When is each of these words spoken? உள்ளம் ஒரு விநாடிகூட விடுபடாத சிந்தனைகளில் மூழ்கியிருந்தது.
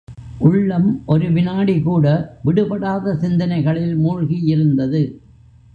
உள்ளம் 0.39 1.03
ஒரு 1.05 1.27
விநாடிகூட 1.29 2.05
விடுபடாத 2.43 3.15
சிந்தனைகளில் 3.15 3.95
மூழ்கியிருந்தது. 3.97 5.03